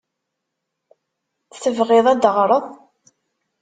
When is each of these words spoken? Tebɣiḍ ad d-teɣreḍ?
Tebɣiḍ 1.61 2.05
ad 2.13 2.17
d-teɣreḍ? 2.19 2.65